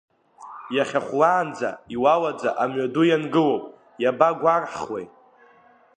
[0.75, 3.63] Иахьа хәлаанӡа иуауаӡа амҩаду иангылоуп,
[4.03, 5.05] иабагәарҳхуеи…